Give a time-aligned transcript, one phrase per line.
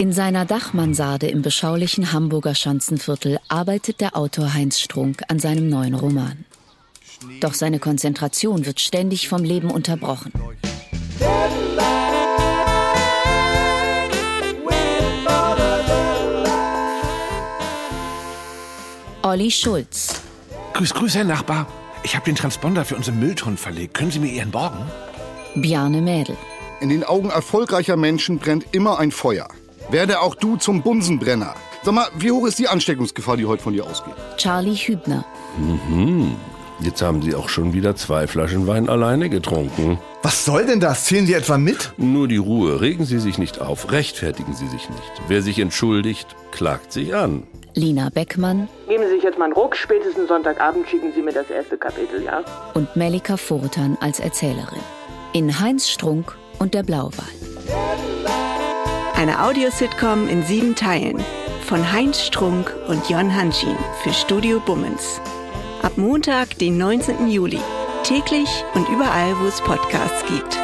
[0.00, 5.94] In seiner Dachmansarde im beschaulichen Hamburger Schanzenviertel arbeitet der Autor Heinz Strunk an seinem neuen
[5.94, 6.44] Roman.
[7.40, 10.32] Doch seine Konzentration wird ständig vom Leben unterbrochen.
[19.22, 20.22] Olli Schulz.
[20.74, 21.66] Grüß, grüß, Herr Nachbar.
[22.04, 23.94] Ich habe den Transponder für unseren Müllton verlegt.
[23.94, 24.78] Können Sie mir Ihren borgen?
[25.56, 26.36] Bjarne Mädel.
[26.80, 29.48] In den Augen erfolgreicher Menschen brennt immer ein Feuer.
[29.90, 31.54] Werde auch du zum Bunsenbrenner.
[31.82, 34.14] Sag mal, wie hoch ist die Ansteckungsgefahr, die heute von dir ausgeht?
[34.36, 35.24] Charlie Hübner.
[35.56, 36.36] Mhm.
[36.80, 39.98] Jetzt haben Sie auch schon wieder zwei Flaschen Wein alleine getrunken.
[40.22, 41.06] Was soll denn das?
[41.06, 41.92] Zählen Sie etwa mit?
[41.96, 42.80] Nur die Ruhe.
[42.80, 43.90] Regen Sie sich nicht auf.
[43.90, 45.12] Rechtfertigen Sie sich nicht.
[45.26, 47.44] Wer sich entschuldigt, klagt sich an.
[47.74, 48.68] Lina Beckmann.
[48.88, 49.74] Geben Sie sich jetzt mal einen Ruck.
[49.74, 52.44] Spätestens Sonntagabend schicken Sie mir das erste Kapitel, ja?
[52.74, 54.80] Und Melika Furtan als Erzählerin.
[55.32, 57.24] In Heinz Strunk und der Blauwal.
[59.18, 61.18] Eine Audiositcom in sieben Teilen
[61.66, 65.20] von Heinz Strunk und Jon Hanschin für Studio Bummens.
[65.82, 67.28] Ab Montag, den 19.
[67.28, 67.58] Juli.
[68.04, 70.56] Täglich und überall, wo es Podcasts gibt.